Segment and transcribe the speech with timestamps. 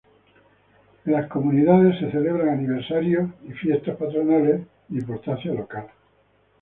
[1.05, 5.89] En las comunidades se celebran aniversarios y fiesta patronales de importancia local.